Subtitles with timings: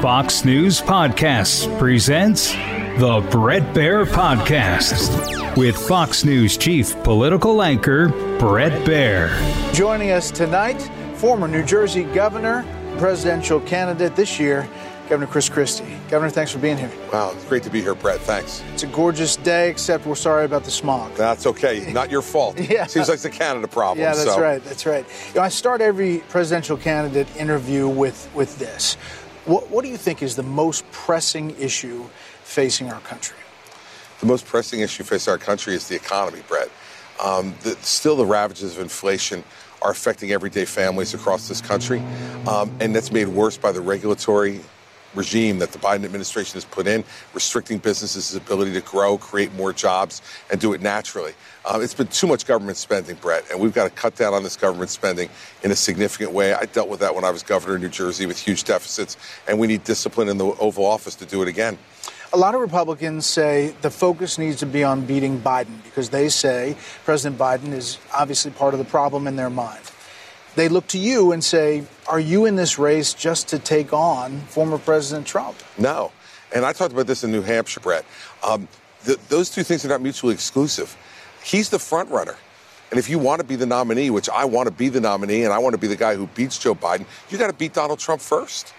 [0.00, 8.08] Fox News Podcasts presents the Bret Baier Podcast with Fox News Chief Political Anchor
[8.38, 9.74] Bret Baier.
[9.74, 10.80] Joining us tonight,
[11.16, 12.64] former New Jersey governor,
[12.96, 14.66] presidential candidate this year,
[15.10, 15.98] Governor Chris Christie.
[16.08, 16.90] Governor, thanks for being here.
[17.12, 18.20] Wow, it's great to be here, Bret.
[18.20, 18.62] Thanks.
[18.72, 21.12] It's a gorgeous day, except we're sorry about the smog.
[21.14, 21.92] That's okay.
[21.92, 22.58] Not your fault.
[22.58, 22.86] yeah.
[22.86, 23.98] Seems like it's a Canada problem.
[23.98, 24.40] Yeah, that's so.
[24.40, 24.64] right.
[24.64, 25.04] That's right.
[25.28, 28.96] You know, I start every presidential candidate interview with, with this.
[29.50, 32.04] What, what do you think is the most pressing issue
[32.44, 33.36] facing our country?
[34.20, 36.70] The most pressing issue facing our country is the economy, Bret.
[37.20, 39.42] Um, the, still, the ravages of inflation
[39.82, 42.00] are affecting everyday families across this country,
[42.46, 44.60] um, and that's made worse by the regulatory
[45.14, 49.72] regime that the Biden administration has put in, restricting businesses' ability to grow, create more
[49.72, 51.32] jobs, and do it naturally.
[51.68, 54.42] Um, it's been too much government spending, Bret, and we've got to cut down on
[54.42, 55.28] this government spending
[55.62, 56.54] in a significant way.
[56.54, 59.16] I dealt with that when I was governor of New Jersey with huge deficits,
[59.48, 61.78] and we need discipline in the Oval Office to do it again.
[62.32, 66.28] A lot of Republicans say the focus needs to be on beating Biden because they
[66.28, 69.89] say President Biden is obviously part of the problem in their mind
[70.56, 74.40] they look to you and say, Are you in this race just to take on
[74.42, 75.56] former President Trump?
[75.78, 76.12] No.
[76.54, 78.04] And I talked about this in New Hampshire, Bret.
[78.42, 78.66] Um,
[79.04, 80.96] th- those two things are not mutually exclusive.
[81.44, 82.36] He's the front runner.
[82.90, 85.44] And if you want to be the nominee, which I want to be the nominee,
[85.44, 87.72] and I want to be the guy who beats Joe Biden, you got to beat
[87.72, 88.74] Donald Trump first.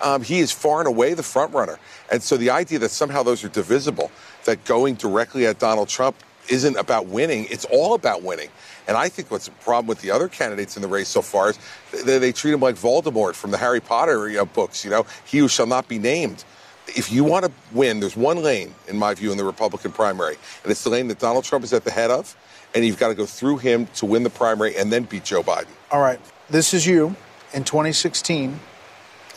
[0.00, 1.78] Um, he is far and away the front runner.
[2.10, 4.10] And so the idea that somehow those are divisible,
[4.46, 6.16] that going directly at Donald Trump
[6.48, 8.48] isn't about winning, it's all about winning.
[8.88, 11.50] And I think what's the problem with the other candidates in the race so far
[11.50, 11.58] is
[12.04, 15.06] they, they treat him like Voldemort from the Harry Potter you know, books, you know,
[15.24, 16.44] he who shall not be named.
[16.88, 20.36] If you want to win, there's one lane, in my view, in the Republican primary,
[20.62, 22.36] and it's the lane that Donald Trump is at the head of,
[22.74, 25.42] and you've got to go through him to win the primary and then beat Joe
[25.42, 25.68] Biden.
[25.90, 26.18] All right.
[26.50, 27.14] This is you
[27.54, 28.58] in 2016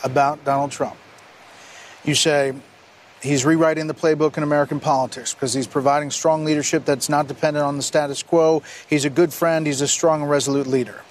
[0.02, 0.96] about Donald Trump.
[2.04, 2.54] You say,
[3.26, 7.66] He's rewriting the playbook in American politics because he's providing strong leadership that's not dependent
[7.66, 8.62] on the status quo.
[8.88, 9.66] He's a good friend.
[9.66, 11.02] He's a strong and resolute leader.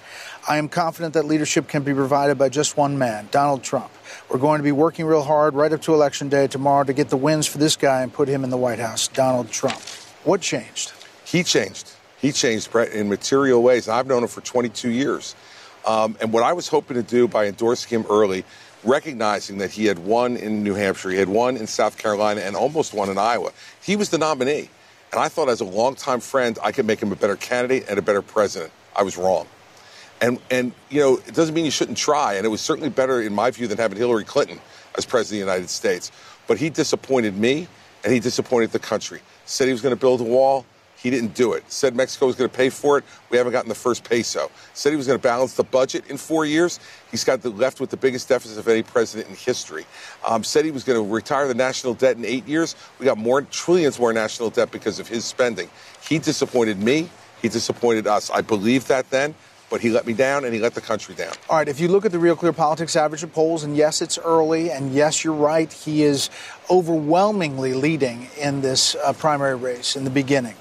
[0.48, 3.90] I am confident that leadership can be provided by just one man, Donald Trump.
[4.30, 7.10] We're going to be working real hard right up to Election Day tomorrow to get
[7.10, 9.78] the wins for this guy and put him in the White House, Donald Trump.
[10.24, 10.94] What changed?
[11.26, 11.92] He changed.
[12.18, 13.90] He changed in material ways.
[13.90, 15.34] I've known him for 22 years.
[15.84, 18.44] Um, and what I was hoping to do by endorsing him early
[18.86, 22.56] recognizing that he had won in New Hampshire, he had won in South Carolina, and
[22.56, 23.52] almost won in Iowa.
[23.82, 24.70] He was the nominee.
[25.12, 27.98] And I thought, as a longtime friend, I could make him a better candidate and
[27.98, 28.72] a better president.
[28.94, 29.46] I was wrong.
[30.20, 32.34] And, and, you know, it doesn't mean you shouldn't try.
[32.34, 34.58] And it was certainly better, in my view, than having Hillary Clinton
[34.96, 36.10] as president of the United States.
[36.46, 37.68] But he disappointed me
[38.02, 39.20] and he disappointed the country.
[39.44, 40.64] Said he was going to build a wall.
[41.06, 41.62] He didn't do it.
[41.70, 43.04] Said Mexico was going to pay for it.
[43.30, 44.50] We haven't gotten the first peso.
[44.74, 46.80] Said he was going to balance the budget in four years.
[47.12, 49.86] He's got the left with the biggest deficit of any president in history.
[50.26, 52.74] Um, said he was going to retire the national debt in eight years.
[52.98, 55.70] We got more trillions more national debt because of his spending.
[56.02, 57.08] He disappointed me.
[57.40, 58.28] He disappointed us.
[58.28, 59.36] I believed that then
[59.70, 61.32] but he let me down and he let the country down.
[61.50, 64.00] All right, if you look at the Real Clear Politics average of polls, and yes,
[64.00, 66.30] it's early, and yes, you're right, he is
[66.70, 70.54] overwhelmingly leading in this uh, primary race in the beginning.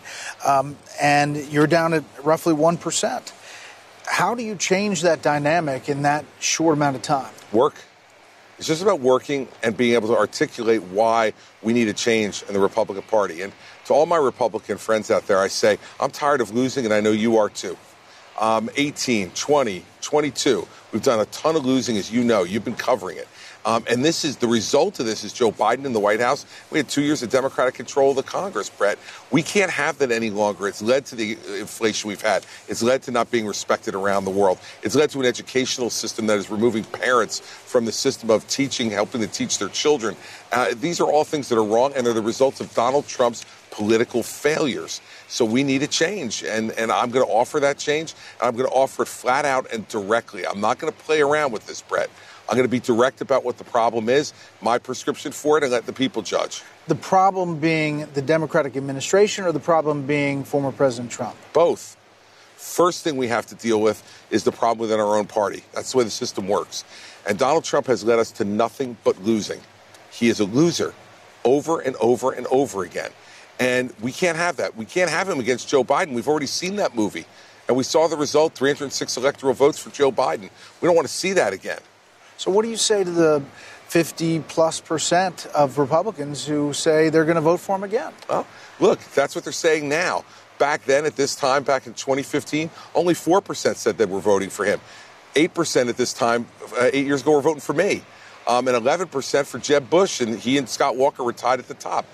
[0.45, 3.31] Um, and you're down at roughly 1%.
[4.07, 7.33] How do you change that dynamic in that short amount of time?
[7.51, 7.75] Work.
[8.57, 12.53] It's just about working and being able to articulate why we need a change in
[12.53, 13.41] the Republican Party.
[13.41, 13.51] And
[13.85, 17.01] to all my Republican friends out there, I say, I'm tired of losing, and I
[17.01, 17.77] know you are too
[18.39, 20.67] um, 18, 20, 22.
[20.91, 22.43] We've done a ton of losing, as you know.
[22.43, 23.27] You've been covering it.
[23.65, 26.45] Um, and this is the result of this is Joe Biden in the White House.
[26.69, 28.99] We had two years of Democratic control of the Congress, Bret.
[29.31, 30.67] We can't have that any longer.
[30.67, 32.45] It's led to the inflation we've had.
[32.67, 34.59] It's led to not being respected around the world.
[34.83, 38.91] It's led to an educational system that is removing parents from the system of teaching,
[38.91, 40.15] helping to teach their children.
[40.51, 43.45] Uh, these are all things that are wrong, and they're the results of Donald Trump's
[43.71, 45.01] political failures.
[45.27, 48.55] So we need a change, and, and I'm going to offer that change, and I'm
[48.55, 50.45] going to offer it flat out and directly.
[50.45, 52.09] I'm not going to play around with this, Bret.
[52.47, 55.71] I'm going to be direct about what the problem is, my prescription for it, and
[55.71, 56.61] let the people judge.
[56.87, 61.35] The problem being the Democratic administration or the problem being former President Trump?
[61.53, 61.97] Both.
[62.55, 65.63] First thing we have to deal with is the problem within our own party.
[65.73, 66.83] That's the way the system works.
[67.27, 69.59] And Donald Trump has led us to nothing but losing.
[70.11, 70.93] He is a loser
[71.43, 73.11] over and over and over again.
[73.59, 74.75] And we can't have that.
[74.75, 76.13] We can't have him against Joe Biden.
[76.13, 77.25] We've already seen that movie.
[77.67, 80.49] And we saw the result 306 electoral votes for Joe Biden.
[80.81, 81.79] We don't want to see that again.
[82.37, 83.43] So, what do you say to the
[83.87, 88.13] 50 plus percent of Republicans who say they're going to vote for him again?
[88.29, 88.45] Well,
[88.79, 90.25] look, that's what they're saying now.
[90.57, 94.65] Back then, at this time, back in 2015, only 4% said they were voting for
[94.65, 94.79] him.
[95.35, 96.45] 8% at this time,
[96.79, 98.03] uh, eight years ago, were voting for me.
[98.47, 101.73] Um, and 11% for Jeb Bush, and he and Scott Walker were tied at the
[101.73, 102.05] top.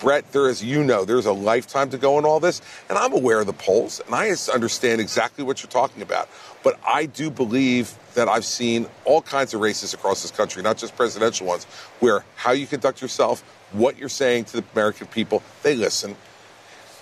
[0.00, 3.12] Bret, there is, you know, there's a lifetime to go in all this, and I'm
[3.12, 6.28] aware of the polls, and I understand exactly what you're talking about.
[6.62, 10.76] But I do believe that I've seen all kinds of races across this country, not
[10.76, 11.64] just presidential ones,
[12.00, 13.42] where how you conduct yourself,
[13.72, 16.16] what you're saying to the American people, they listen.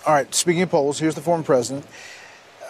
[0.05, 1.85] All right, speaking of polls, here's the former president.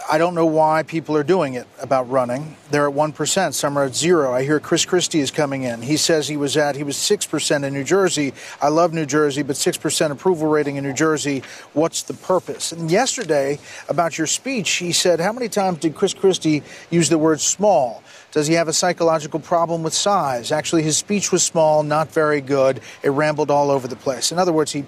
[0.09, 2.57] I don't know why people are doing it about running.
[2.71, 4.33] They're at 1%, some are at zero.
[4.33, 5.81] I hear Chris Christie is coming in.
[5.81, 8.33] He says he was at, he was 6% in New Jersey.
[8.61, 11.43] I love New Jersey, but 6% approval rating in New Jersey.
[11.73, 12.71] What's the purpose?
[12.71, 17.17] And yesterday, about your speech, he said, How many times did Chris Christie use the
[17.17, 18.03] word small?
[18.31, 20.51] Does he have a psychological problem with size?
[20.51, 22.81] Actually, his speech was small, not very good.
[23.03, 24.31] It rambled all over the place.
[24.31, 24.85] In other words, he,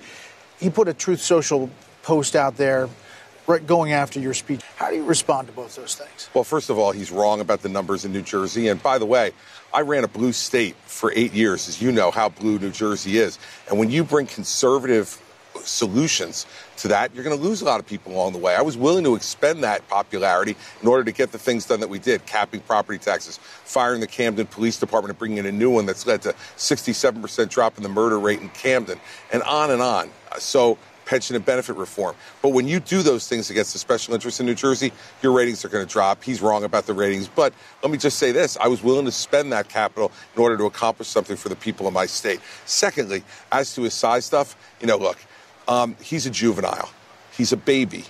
[0.59, 1.69] he put a Truth Social
[2.03, 2.89] post out there
[3.65, 4.61] going after your speech.
[4.75, 6.29] How do you respond to both those things?
[6.33, 8.67] Well, first of all, he's wrong about the numbers in New Jersey.
[8.67, 9.31] And by the way,
[9.73, 13.17] I ran a blue state for eight years, as you know how blue New Jersey
[13.17, 13.39] is.
[13.69, 15.21] And when you bring conservative
[15.63, 16.45] solutions
[16.77, 18.55] to that, you're going to lose a lot of people along the way.
[18.55, 21.89] I was willing to expend that popularity in order to get the things done that
[21.89, 25.69] we did, capping property taxes, firing the Camden Police Department and bringing in a new
[25.69, 28.99] one that's led to 67% drop in the murder rate in Camden,
[29.31, 30.09] and on and on.
[30.37, 32.15] So pension and benefit reform.
[32.41, 34.91] But when you do those things against the special interests in New Jersey,
[35.21, 36.23] your ratings are going to drop.
[36.23, 37.27] He's wrong about the ratings.
[37.27, 40.57] But let me just say this I was willing to spend that capital in order
[40.57, 42.39] to accomplish something for the people of my state.
[42.65, 45.17] Secondly, as to his size stuff, you know, look,
[45.67, 46.89] um, he's a juvenile,
[47.35, 48.05] he's a baby.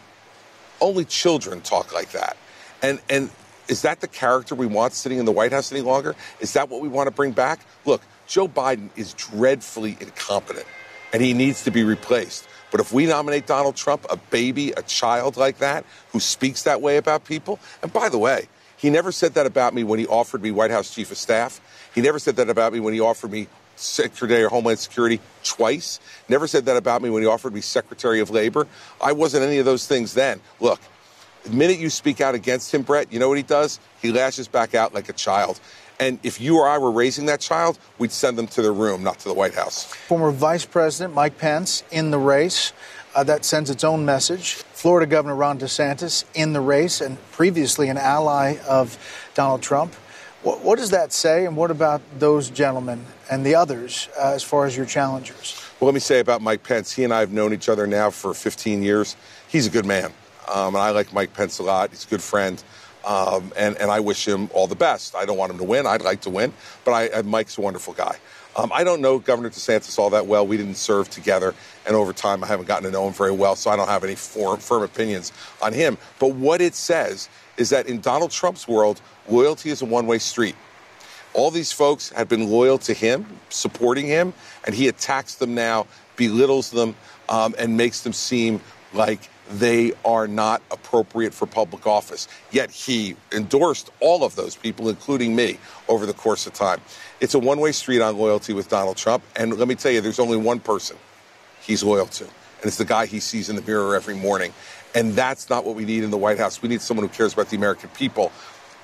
[0.81, 2.36] Only children talk like that.
[2.81, 3.30] And, and
[3.68, 6.15] is that the character we want sitting in the White House any longer?
[6.39, 7.59] Is that what we want to bring back?
[7.86, 10.65] Look, Joe Biden is dreadfully incompetent
[11.13, 12.47] and he needs to be replaced.
[12.72, 16.82] But if we nominate Donald Trump, a baby, a child like that, who speaks that
[16.82, 18.48] way about people, and by the way,
[18.78, 21.62] he never said that about me when he offered me White House Chief of Staff.
[21.94, 26.00] He never said that about me when he offered me Secretary of Homeland Security twice.
[26.30, 28.68] Never said that about me when he offered me Secretary of Labor.
[29.02, 30.42] I wasn't any of those things then.
[30.60, 30.80] Look,
[31.44, 33.80] the minute you speak out against him, Bret, you know what he does?
[34.02, 35.60] He lashes back out like a child.
[36.00, 39.03] And if you or I were raising that child, we'd send them to their room,
[39.03, 39.86] not to the White House.
[39.86, 42.74] Former Vice President Mike Pence in the race.
[43.15, 44.56] Uh, that sends its own message.
[44.74, 48.97] Florida Governor Ron DeSantis in the race and previously an ally of
[49.36, 49.94] Donald Trump.
[50.44, 54.44] What, what does that say, and what about those gentlemen and the others uh, as
[54.44, 55.59] far as your challengers?
[55.80, 56.92] Well, let me say about Mike Pence.
[56.92, 59.15] He and I have known each other now for 15 years.
[59.47, 60.12] He's a good man,
[60.53, 61.92] um, and I like Mike Pence a lot.
[61.92, 62.62] He's a good friend.
[63.06, 65.16] Um, and, and I wish him all the best.
[65.16, 65.86] I don't want him to win.
[65.86, 66.52] I'd like to win,
[66.84, 68.18] but I, Mike's a wonderful guy.
[68.57, 70.48] Um, I don't know Governor DeSantis all that well.
[70.48, 71.54] We didn't serve together,
[71.86, 74.04] and over time, I haven't gotten to know him very well, so I don't have
[74.04, 75.98] any firm, firm opinions on him.
[76.19, 80.19] But what it says is that in Donald Trump's world, loyalty is a one way
[80.19, 80.56] street.
[81.33, 84.33] All these folks have been loyal to him, supporting him,
[84.66, 85.85] and he attacks them now,
[86.16, 86.95] belittles them,
[87.28, 88.62] um, and makes them seem
[88.94, 92.28] like they are not appropriate for public office.
[92.52, 96.81] Yet he endorsed all of those people, including me, over the course of time.
[97.19, 99.23] It's a one way street on loyalty with Donald Trump.
[99.35, 100.97] And let me tell you, there's only one person
[101.61, 104.54] he's loyal to, and it's the guy he sees in the mirror every morning.
[104.94, 106.61] And that's not what we need in the White House.
[106.61, 108.31] We need someone who cares about the American people,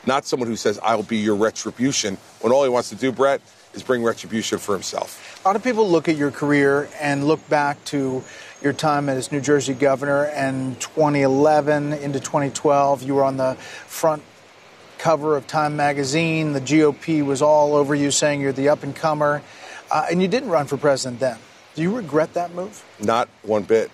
[0.05, 3.41] not someone who says, I'll be your retribution, when all he wants to do, Bret,
[3.73, 5.39] is bring retribution for himself.
[5.43, 8.23] A lot of people look at your career and look back to
[8.61, 13.03] your time as New Jersey governor and 2011 into 2012.
[13.03, 14.23] You were on the front
[14.97, 16.53] cover of Time magazine.
[16.53, 19.41] The GOP was all over you saying you're the up and comer.
[19.89, 21.37] Uh, and you didn't run for president then.
[21.75, 22.83] Do you regret that move?
[22.99, 23.89] Not one bit.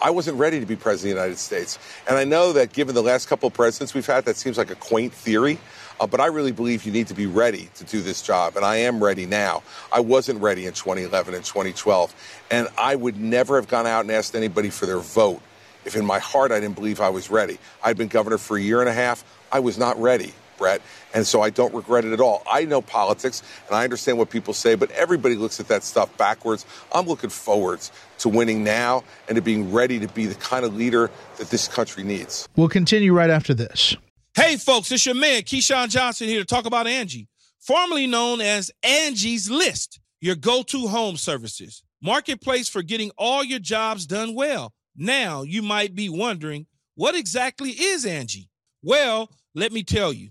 [0.00, 1.78] I wasn't ready to be president of the United States.
[2.08, 4.70] And I know that given the last couple of presidents we've had, that seems like
[4.70, 5.58] a quaint theory.
[6.00, 8.56] Uh, but I really believe you need to be ready to do this job.
[8.56, 9.62] And I am ready now.
[9.92, 12.44] I wasn't ready in 2011 and 2012.
[12.50, 15.40] And I would never have gone out and asked anybody for their vote
[15.84, 17.58] if in my heart I didn't believe I was ready.
[17.82, 19.24] I'd been governor for a year and a half.
[19.50, 20.32] I was not ready.
[20.58, 20.82] Bret.
[21.14, 22.42] And so I don't regret it at all.
[22.50, 26.14] I know politics and I understand what people say, but everybody looks at that stuff
[26.18, 26.66] backwards.
[26.92, 30.76] I'm looking forwards to winning now and to being ready to be the kind of
[30.76, 32.48] leader that this country needs.
[32.56, 33.96] We'll continue right after this.
[34.34, 38.70] Hey, folks, it's your man, Keyshawn Johnson, here to talk about Angie, formerly known as
[38.82, 41.82] Angie's List, your go to home services.
[42.00, 44.72] Marketplace for getting all your jobs done well.
[44.96, 48.48] Now, you might be wondering, what exactly is Angie?
[48.82, 50.30] Well, let me tell you,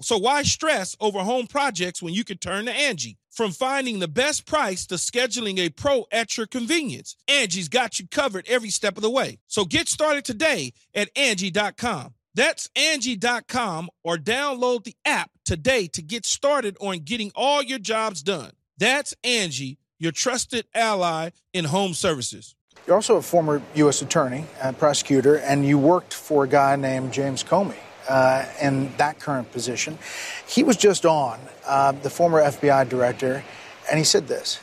[0.00, 3.18] So why stress over home projects when you can turn to Angie?
[3.32, 8.06] From finding the best price to scheduling a pro at your convenience, Angie's got you
[8.08, 9.38] covered every step of the way.
[9.48, 12.14] So get started today at Angie.com.
[12.34, 18.22] That's Angie.com or download the app today to get started on getting all your jobs
[18.22, 18.52] done.
[18.76, 22.54] That's Angie, your trusted ally in home services.
[22.86, 24.02] You're also a former U.S.
[24.02, 27.76] attorney and prosecutor, and you worked for a guy named James Comey
[28.08, 29.98] uh, in that current position.
[30.46, 33.44] He was just on, uh, the former FBI director,
[33.90, 34.60] and he said this.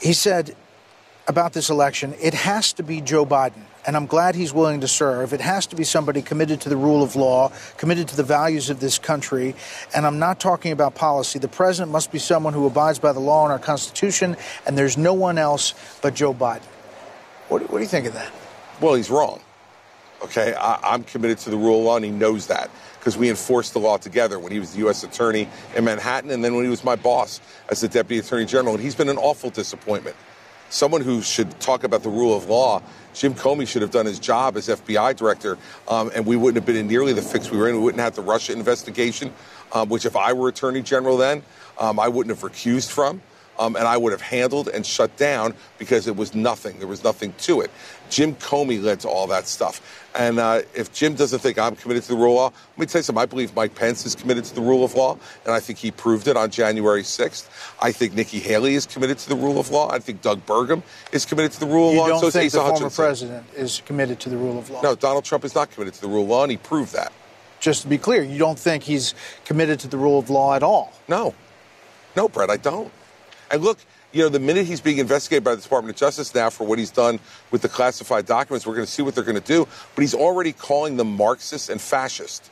[0.00, 0.56] He said
[1.28, 3.62] about this election, it has to be Joe Biden.
[3.86, 5.32] And I'm glad he's willing to serve.
[5.32, 8.68] It has to be somebody committed to the rule of law, committed to the values
[8.68, 9.54] of this country.
[9.94, 11.38] And I'm not talking about policy.
[11.38, 14.98] The president must be someone who abides by the law and our Constitution, and there's
[14.98, 16.64] no one else but Joe Biden.
[17.48, 18.30] What, what do you think of that?
[18.80, 19.40] Well, he's wrong.
[20.22, 23.30] Okay, I, am committed to the rule of law, and he knows that because we
[23.30, 25.02] enforced the law together when he was the U.S.
[25.02, 28.74] Attorney in Manhattan, and then when he was my boss as the Deputy Attorney General.
[28.74, 30.16] And he's been an awful disappointment.
[30.68, 32.82] Someone who should talk about the rule of law.
[33.12, 35.58] Jim Comey should have done his job as FBI director,
[35.88, 37.74] um, and we wouldn't have been in nearly the fix we were in.
[37.74, 39.32] We wouldn't have the Russia investigation,
[39.72, 41.42] um, which if I were Attorney General then,
[41.78, 43.20] um, I wouldn't have recused from
[43.60, 46.78] um, and I would have handled and shut down because it was nothing.
[46.78, 47.70] There was nothing to it.
[48.08, 50.08] Jim Comey led to all that stuff.
[50.16, 52.86] And uh, if Jim doesn't think I'm committed to the rule of law, let me
[52.86, 53.22] tell you something.
[53.22, 55.90] I believe Mike Pence is committed to the rule of law, and I think he
[55.90, 57.48] proved it on January 6th.
[57.80, 59.92] I think Nikki Haley is committed to the rule of law.
[59.92, 62.08] I think Doug Burgum is committed to the rule of you law.
[62.08, 62.90] don't so think the Hutchinson.
[62.90, 64.80] former president is committed to the rule of law?
[64.80, 67.12] No, Donald Trump is not committed to the rule of law, and he proved that.
[67.60, 69.14] Just to be clear, you don't think he's
[69.44, 70.92] committed to the rule of law at all?
[71.08, 71.34] No.
[72.16, 72.90] No, Bret, I don't.
[73.50, 73.78] And look,
[74.12, 76.78] you know, the minute he's being investigated by the Department of Justice now for what
[76.78, 79.66] he's done with the classified documents, we're going to see what they're going to do.
[79.94, 82.50] But he's already calling them Marxist and fascist.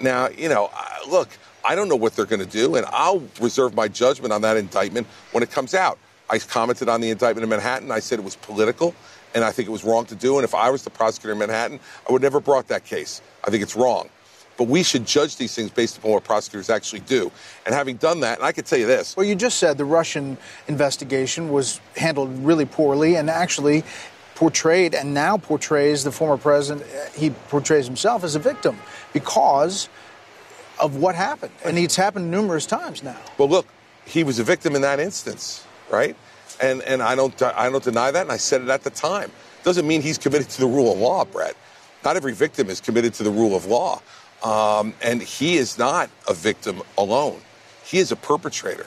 [0.00, 0.70] Now, you know,
[1.08, 1.28] look,
[1.64, 4.56] I don't know what they're going to do, and I'll reserve my judgment on that
[4.56, 5.98] indictment when it comes out.
[6.28, 7.90] I commented on the indictment in Manhattan.
[7.90, 8.94] I said it was political,
[9.34, 10.36] and I think it was wrong to do.
[10.36, 13.22] And if I was the prosecutor in Manhattan, I would never brought that case.
[13.44, 14.10] I think it's wrong.
[14.56, 17.30] But we should judge these things based upon what prosecutors actually do.
[17.66, 19.16] And having done that, and I can tell you this.
[19.16, 23.84] Well, you just said the Russian investigation was handled really poorly and actually
[24.36, 28.76] portrayed and now portrays the former president, uh, he portrays himself as a victim
[29.12, 29.88] because
[30.78, 31.52] of what happened.
[31.64, 33.16] And it's happened numerous times now.
[33.38, 33.66] Well, look,
[34.04, 36.14] he was a victim in that instance, right?
[36.60, 39.32] And, and I, don't, I don't deny that, and I said it at the time.
[39.64, 41.56] Doesn't mean he's committed to the rule of law, Bret.
[42.04, 44.00] Not every victim is committed to the rule of law.
[44.46, 47.40] Um, and he is not a victim alone.
[47.84, 48.86] He is a perpetrator.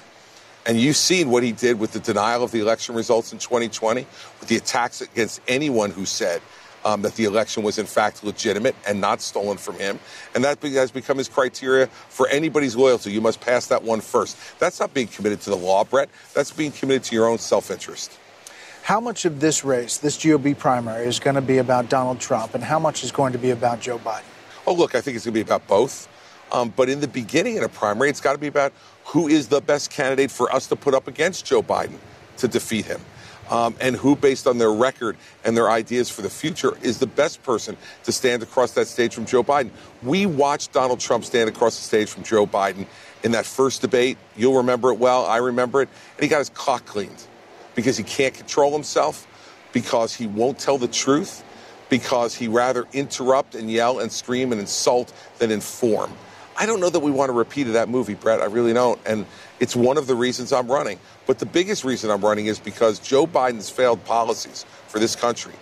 [0.66, 4.08] And you've seen what he did with the denial of the election results in 2020,
[4.40, 6.42] with the attacks against anyone who said
[6.86, 10.00] um, that the election was in fact legitimate and not stolen from him.
[10.34, 13.12] And that has become his criteria for anybody's loyalty.
[13.12, 14.38] You must pass that one first.
[14.60, 16.08] That's not being committed to the law, Bret.
[16.34, 18.18] That's being committed to your own self interest.
[18.84, 22.56] How much of this race, this GOP primary, is going to be about Donald Trump,
[22.56, 24.24] and how much is going to be about Joe Biden?
[24.68, 26.08] Oh, look, I think it's going to be about both.
[26.52, 28.74] Um, but in the beginning in a primary, it's got to be about
[29.06, 31.98] who is the best candidate for us to put up against Joe Biden
[32.38, 33.02] to defeat him.
[33.50, 37.08] Um, and who, based on their record and their ideas for the future, is the
[37.08, 39.72] best person to stand across that stage from Joe Biden.
[40.04, 42.88] We watched Donald Trump stand across the stage from Joe Biden
[43.24, 44.18] in that first debate.
[44.38, 45.26] You'll remember it well.
[45.26, 45.90] I remember it.
[46.18, 47.24] And he got his clock cleaned
[47.76, 49.26] because he can't control himself.
[49.74, 51.44] because he won't tell the truth,
[51.90, 56.12] because he rather interrupt and yell and scream and insult than inform.
[56.58, 58.42] I don't know that we want to repeat of that movie, Bret.
[58.42, 59.00] I really don't.
[59.06, 59.26] And
[59.62, 61.00] it's one of the reasons I'm running.
[61.26, 65.54] But the biggest reason I'm running is because Joe Biden's failed policies for this country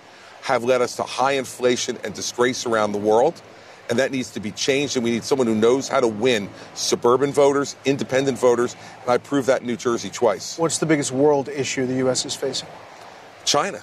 [0.42, 3.40] have led us to high inflation and disgrace around the world.
[3.90, 4.98] And that needs to be changed.
[4.98, 8.76] And we need someone who knows how to win suburban voters, independent voters.
[9.04, 10.58] And I proved that in New Jersey twice.
[10.58, 12.26] What's the biggest world issue the U.S.
[12.26, 12.68] is facing?
[13.46, 13.82] China.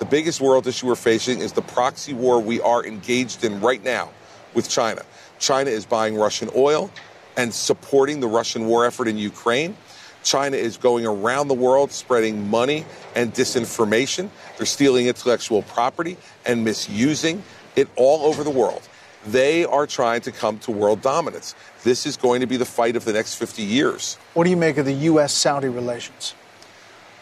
[0.00, 3.84] The biggest world issue we're facing is the proxy war we are engaged in right
[3.84, 4.08] now
[4.54, 5.02] with China.
[5.38, 6.90] China is buying Russian oil
[7.36, 9.76] and supporting the Russian war effort in Ukraine.
[10.22, 14.30] China is going around the world spreading money and disinformation.
[14.56, 16.16] They're stealing intellectual property
[16.46, 17.42] and misusing
[17.76, 18.88] it all over the world.
[19.26, 21.54] They are trying to come to world dominance.
[21.84, 24.16] This is going to be the fight of the next 50 years.
[24.32, 25.34] What do you make of the U.S.
[25.34, 26.34] Saudi relations?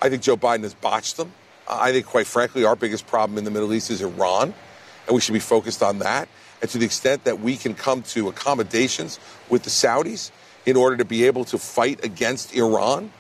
[0.01, 1.33] I think Joe Biden has botched them.
[1.69, 4.55] I think, quite frankly, our biggest problem in the Middle East is Iran,
[5.07, 6.29] and we should be focused on that.
[6.61, 10.31] And to the extent that we can come to accommodations with the Saudis
[10.67, 13.13] in order to be able to fight against Iran,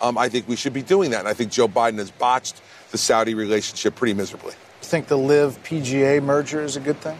[0.00, 1.20] um, I think we should be doing that.
[1.20, 4.52] And I think Joe Biden has botched the Saudi relationship pretty miserably.
[4.82, 7.18] You think the LIV PGA merger is a good thing?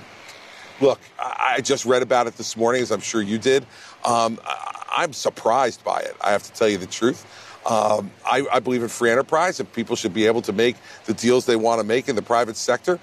[0.81, 3.65] Look, I just read about it this morning, as I'm sure you did.
[4.05, 4.39] Um,
[4.91, 6.17] I'm surprised by it.
[6.21, 7.25] I have to tell you the truth.
[7.67, 11.15] Um, I, I, believe in free enterprise, and people should be able to make the
[11.15, 13.01] deals they want to make in the private sector.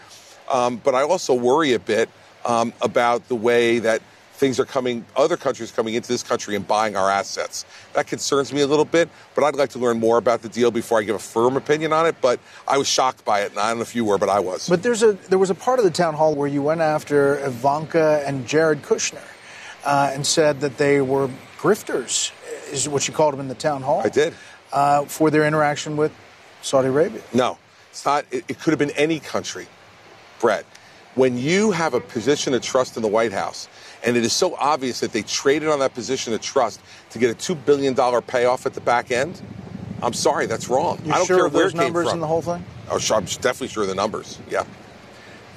[0.51, 2.10] Um, but I also worry a bit
[2.46, 4.03] um, about the way that
[4.41, 7.63] things are coming, other countries coming into this country and buying our assets.
[7.94, 10.72] That concerns me a little bit, but I'd like to learn more about the deal
[10.72, 12.15] before I give a firm opinion on it.
[12.22, 14.39] But I was shocked by it, and I don't know if you were, but I
[14.39, 14.68] was.
[14.68, 17.38] But there's a there was a part of the town hall where you went after
[17.46, 19.22] Ivanka and Jared Kushner,
[19.86, 22.32] uh, and said that they were grifters,
[22.72, 24.01] is what you called them in the town hall.
[24.03, 24.34] I did.
[24.74, 26.13] Uh, for their interaction with
[26.62, 27.22] Saudi Arabia.
[27.34, 27.58] No,
[27.90, 28.25] it's not.
[28.32, 29.68] It, it could have been any country,
[30.40, 30.66] Bret
[31.16, 33.68] when you have a position of trust in the White House,
[34.04, 37.30] and it is so obvious that they traded on that position of trust to get
[37.30, 39.42] a $2 billion payoff at the back end,
[40.01, 41.00] I'm sorry, that's wrong.
[41.06, 42.16] You I don't sure care where those it came numbers from.
[42.16, 42.63] in the whole thing?
[42.90, 44.40] Oh, sure, I'm definitely sure of the numbers.
[44.50, 44.63] Yeah.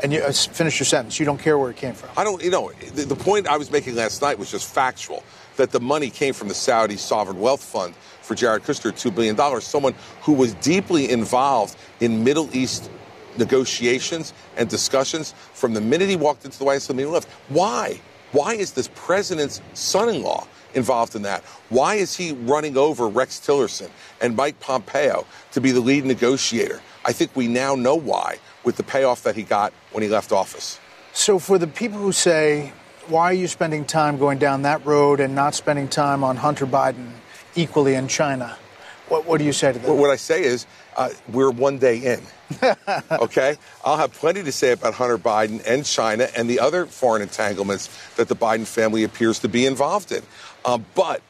[0.02, 1.18] And you uh, finish your sentence.
[1.18, 2.10] You don't care where it came from.
[2.16, 5.22] I don't, you know, the, the point I was making last night was just factual
[5.56, 9.60] that the money came from the Saudi sovereign wealth fund for Jared Kushner, $2 billion,
[9.60, 12.90] someone who was deeply involved in Middle East
[13.36, 17.06] negotiations and discussions from the minute he walked into the White House to the he
[17.06, 17.28] left.
[17.48, 18.00] Why?
[18.32, 21.42] Why is this president's son-in-law involved in that?
[21.68, 26.80] Why is he running over Rex Tillerson and Mike Pompeo to be the lead negotiator?
[27.04, 30.32] I think we now know why with the payoff that he got when he left
[30.32, 30.80] office.
[31.12, 32.72] So for the people who say,
[33.06, 36.66] why are you spending time going down that road and not spending time on Hunter
[36.66, 37.12] Biden
[37.56, 38.56] equally in China?
[39.08, 39.98] What, what do you say to them?
[39.98, 42.22] What I say is, uh, we're one day in.
[43.12, 43.56] okay?
[43.84, 47.90] I'll have plenty to say about Hunter Biden and China and the other foreign entanglements
[48.16, 50.22] that the Biden family appears to be involved in.
[50.64, 51.20] Um, but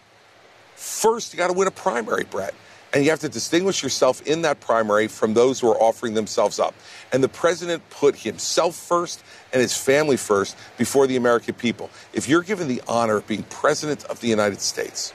[0.76, 2.54] first, you got to win a primary, Bret.
[2.92, 6.60] And you have to distinguish yourself in that primary from those who are offering themselves
[6.60, 6.74] up.
[7.12, 11.90] And the president put himself first and his family first before the American people.
[12.12, 15.12] If you're given the honor of being president of the United States,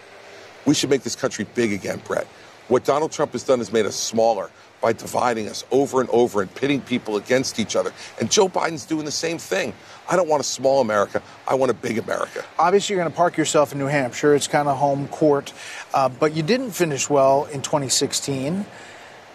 [0.69, 2.27] we should make this country big again, Bret.
[2.67, 4.51] What Donald Trump has done is made us smaller
[4.82, 7.91] by dividing us over and over and pitting people against each other.
[8.19, 9.73] And Joe Biden's doing the same thing.
[10.08, 11.23] I don't want a small America.
[11.47, 12.45] I want a big America.
[12.60, 14.36] Obviously, you're going to park yourself in New Hampshire.
[14.36, 15.53] It's kind of home court.
[15.91, 18.63] Uh, but you didn't finish well in 2016.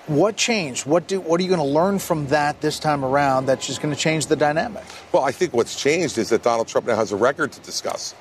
[0.07, 0.87] What changed?
[0.87, 3.83] What, do, what are you going to learn from that this time around that's just
[3.83, 4.85] going to change the dynamic?
[5.11, 8.15] Well, I think what's changed is that Donald Trump now has a record to discuss.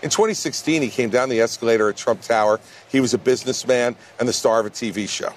[0.00, 2.60] In 2016, he came down the escalator at Trump Tower.
[2.88, 5.32] He was a businessman and the star of a TV show.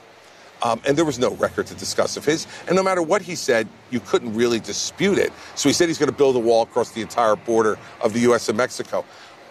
[0.61, 2.45] Um, and there was no record to discuss of his.
[2.67, 5.33] And no matter what he said, you couldn't really dispute it.
[5.55, 8.19] So he said he's going to build a wall across the entire border of the
[8.19, 8.47] U.S.
[8.49, 9.03] and Mexico.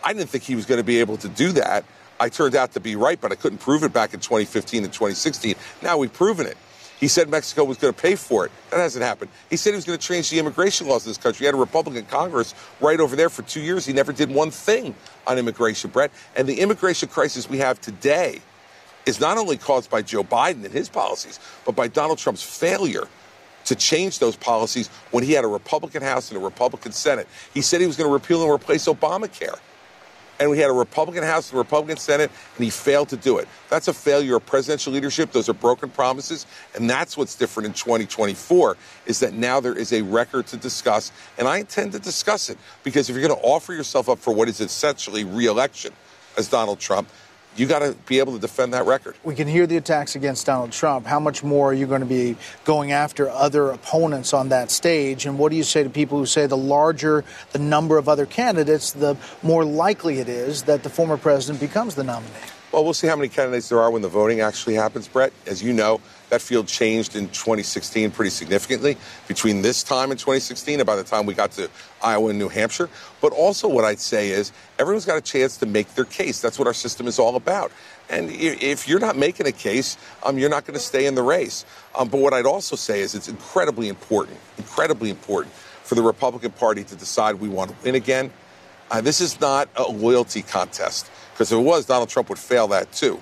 [0.05, 1.85] I didn't think he was going to be able to do that.
[2.21, 4.93] I turned out to be right, but I couldn't prove it back in 2015 and
[4.93, 5.57] 2016.
[5.83, 6.57] Now we've proven it.
[7.01, 8.53] He said Mexico was going to pay for it.
[8.71, 9.31] That hasn't happened.
[9.49, 11.39] He said he was going to change the immigration laws in this country.
[11.41, 13.87] He had a Republican Congress right over there for two years.
[13.87, 14.95] He never did one thing
[15.27, 16.13] on immigration, Bret.
[16.37, 18.41] And the immigration crisis we have today
[19.07, 23.09] is not only caused by Joe Biden and his policies, but by Donald Trump's failure
[23.65, 27.27] to change those policies when he had a Republican House and a Republican Senate.
[27.55, 29.59] He said he was going to repeal and replace Obamacare
[30.41, 33.39] and we had a Republican House and a Republican Senate, and he failed to do
[33.39, 33.47] it.
[33.69, 35.31] That's a failure of presidential leadership.
[35.33, 38.77] Those are broken promises, and that's what's different in 2024
[39.07, 42.57] is that now there is a record to discuss, and I intend to discuss it
[42.83, 45.93] because if you're going to offer yourself up for what is essentially reelection
[46.39, 47.09] as Donald Trump,
[47.57, 49.17] you got to be able to defend that record.
[49.25, 51.07] We can hear the attacks against Donald Trump.
[51.07, 55.27] How much more are you going to be going after other opponents on that stage?
[55.27, 58.27] And what do you say to people who say the larger the number of other
[58.27, 62.31] candidates, the more likely it is that the former president becomes the nominee?
[62.73, 65.33] Well, we'll see how many candidates there are when the voting actually happens, Bret.
[65.45, 70.79] As you know, that field changed in 2016 pretty significantly between this time in 2016
[70.79, 71.69] and by the time we got to
[72.01, 72.89] Iowa and New Hampshire.
[73.21, 76.41] But also, what I'd say is everyone's got a chance to make their case.
[76.41, 77.73] That's what our system is all about.
[78.09, 81.25] And if you're not making a case, um, you're not going to stay in the
[81.25, 81.65] race.
[81.99, 85.53] Um, but what I'd also say is it's incredibly important, incredibly important
[85.83, 88.31] for the Republican Party to decide we want to win again.
[88.91, 91.11] Uh, this is not a loyalty contest.
[91.33, 93.21] Because if it was, Donald Trump would fail that too.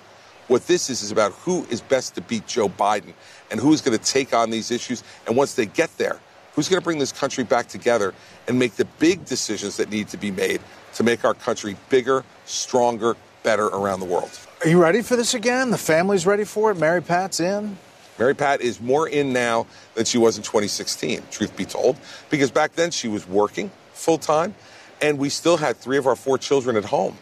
[0.49, 3.13] What this is is about who is best to beat Joe Biden
[3.51, 5.05] and who's going to take on these issues.
[5.27, 6.19] And once they get there,
[6.55, 8.15] who's going to bring this country back together
[8.49, 10.61] and make the big decisions that need to be made
[10.95, 14.31] to make our country bigger, stronger, better around the world.
[14.65, 15.71] Are you ready for this again?
[15.71, 16.79] The family's ready for it.
[16.79, 17.77] Mary Pat's in.
[18.19, 21.97] Mary Pat is more in now than she was in 2016, truth be told,
[22.31, 24.55] because back then she was working full time
[25.01, 27.17] and we still had three of our four children at home.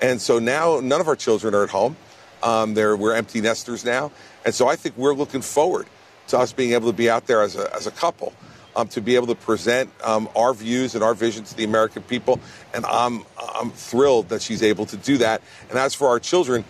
[0.00, 1.96] And so now none of our children are at home.
[2.42, 4.12] Um, we're empty nesters now.
[4.44, 5.86] And so I think we're looking forward
[6.28, 8.32] to us being able to be out there as a, as a couple,
[8.74, 12.02] um, to be able to present um, our views and our vision to the American
[12.02, 12.40] people.
[12.74, 13.24] And I'm,
[13.54, 15.40] I'm thrilled that she's able to do that.
[15.70, 16.64] And as for our children,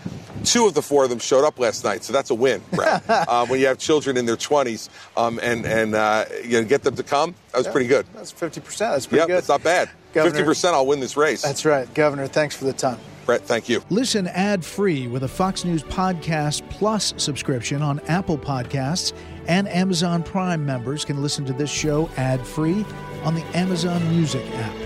[0.44, 2.04] two of the four of them showed up last night.
[2.04, 3.02] So that's a win, Brad.
[3.08, 6.82] uh, when you have children in their 20s um, and, and uh, you know, get
[6.82, 8.06] them to come, that was yeah, pretty good.
[8.14, 8.78] That's 50%.
[8.78, 9.36] That's pretty yep, good.
[9.36, 9.90] That's not bad.
[10.16, 11.42] Governor, 50% I'll win this race.
[11.42, 11.92] That's right.
[11.94, 12.98] Governor, thanks for the time.
[13.26, 13.82] Bret, thank you.
[13.90, 19.12] Listen ad free with a Fox News Podcast Plus subscription on Apple Podcasts,
[19.48, 22.84] and Amazon Prime members can listen to this show ad free
[23.24, 24.85] on the Amazon Music app.